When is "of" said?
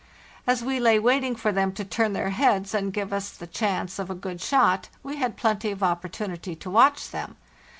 3.99-4.09, 5.69-5.83